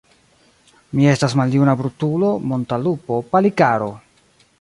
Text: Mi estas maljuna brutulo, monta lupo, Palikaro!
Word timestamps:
Mi 0.99 1.03
estas 1.11 1.35
maljuna 1.41 1.75
brutulo, 1.81 2.31
monta 2.53 2.81
lupo, 2.87 3.19
Palikaro! 3.35 3.91